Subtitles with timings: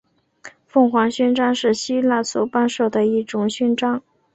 [0.65, 4.01] 凤凰勋章是希腊所颁授的一种勋章。